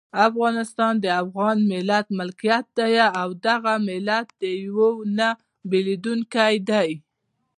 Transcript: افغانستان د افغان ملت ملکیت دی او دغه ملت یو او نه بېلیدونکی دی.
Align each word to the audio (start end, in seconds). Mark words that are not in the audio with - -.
افغانستان 0.27 0.93
د 1.03 1.05
افغان 1.23 1.57
ملت 1.71 2.05
ملکیت 2.19 2.65
دی 2.77 2.93
او 3.21 3.29
دغه 3.47 3.73
ملت 3.89 4.27
یو 4.63 4.77
او 4.87 4.93
نه 5.17 5.29
بېلیدونکی 5.69 6.55
دی. 6.69 6.89